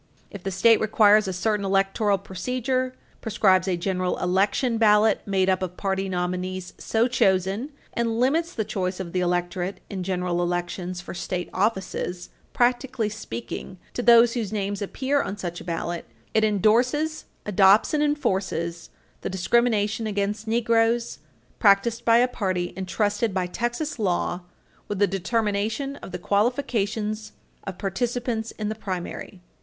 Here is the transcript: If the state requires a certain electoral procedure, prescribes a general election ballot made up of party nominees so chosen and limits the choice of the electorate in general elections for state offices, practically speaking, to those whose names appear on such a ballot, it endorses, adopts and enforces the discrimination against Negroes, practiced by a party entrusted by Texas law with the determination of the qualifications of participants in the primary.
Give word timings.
If 0.31 0.41
the 0.41 0.49
state 0.49 0.79
requires 0.81 1.27
a 1.27 1.31
certain 1.33 1.63
electoral 1.63 2.17
procedure, 2.17 2.95
prescribes 3.21 3.67
a 3.67 3.77
general 3.77 4.17
election 4.17 4.79
ballot 4.79 5.21
made 5.27 5.47
up 5.47 5.61
of 5.61 5.77
party 5.77 6.09
nominees 6.09 6.73
so 6.79 7.07
chosen 7.07 7.69
and 7.93 8.19
limits 8.19 8.51
the 8.51 8.65
choice 8.65 8.99
of 8.99 9.13
the 9.13 9.19
electorate 9.19 9.79
in 9.91 10.01
general 10.01 10.41
elections 10.41 11.01
for 11.01 11.13
state 11.13 11.51
offices, 11.53 12.29
practically 12.51 13.09
speaking, 13.09 13.77
to 13.93 14.01
those 14.01 14.33
whose 14.33 14.51
names 14.51 14.81
appear 14.81 15.21
on 15.21 15.37
such 15.37 15.61
a 15.61 15.63
ballot, 15.63 16.07
it 16.33 16.43
endorses, 16.43 17.25
adopts 17.45 17.93
and 17.93 18.01
enforces 18.01 18.89
the 19.21 19.29
discrimination 19.29 20.07
against 20.07 20.47
Negroes, 20.47 21.19
practiced 21.59 22.03
by 22.05 22.17
a 22.17 22.27
party 22.27 22.73
entrusted 22.75 23.35
by 23.35 23.45
Texas 23.45 23.99
law 23.99 24.41
with 24.87 24.97
the 24.97 25.05
determination 25.05 25.97
of 25.97 26.11
the 26.11 26.17
qualifications 26.17 27.33
of 27.65 27.77
participants 27.77 28.49
in 28.49 28.67
the 28.67 28.73
primary. 28.73 29.41